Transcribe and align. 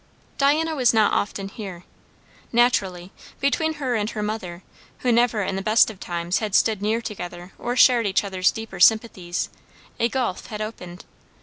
Diana 0.39 0.75
was 0.75 0.95
not 0.95 1.13
often 1.13 1.47
here, 1.47 1.83
naturally; 2.51 3.11
between 3.39 3.73
her 3.73 3.93
and 3.93 4.09
her 4.09 4.23
mother, 4.23 4.63
who 5.01 5.11
never 5.11 5.43
in 5.43 5.55
the 5.55 5.61
best 5.61 5.91
of 5.91 5.99
times 5.99 6.39
had 6.39 6.55
stood 6.55 6.81
near 6.81 7.01
together 7.03 7.51
or 7.59 7.75
shared 7.75 8.07
each 8.07 8.23
other's 8.23 8.49
deeper 8.49 8.79
sympathies, 8.79 9.49
a 9.99 10.09
gulf 10.09 10.47
had 10.47 10.59
opened. 10.59 11.05